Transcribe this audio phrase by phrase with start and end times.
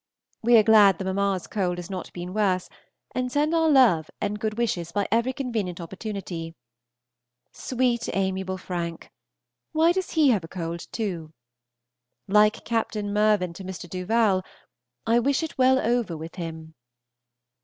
[0.41, 2.71] We are glad the mamma's cold has not been worse,
[3.13, 6.55] and send her our love and good wishes by every convenient opportunity.
[7.51, 9.11] Sweet, amiable Frank!
[9.73, 11.33] why does he have a cold too?
[12.27, 13.87] Like Captain Mirvan to Mr.
[13.87, 14.43] Duval,
[15.05, 16.73] "I wish it well over with him."